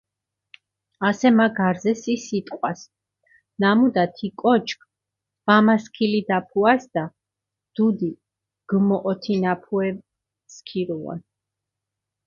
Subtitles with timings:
[1.07, 2.81] ასე მა გარზე სი სიტყვას,
[3.63, 4.79] ნამუდა თი კოჩქ
[5.45, 7.05] ვამასქილიდაფუასჷდა,
[7.75, 8.11] დუდი
[8.69, 9.87] გჷმოჸოთინაფუე
[10.53, 11.19] სქირუონ.